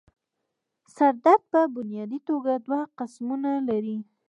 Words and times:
سر 0.95 1.11
درد 1.23 1.41
پۀ 1.51 1.59
بنيادي 1.75 2.19
توګه 2.29 2.53
دوه 2.65 2.79
قسمونه 2.97 3.51
لري 3.69 3.97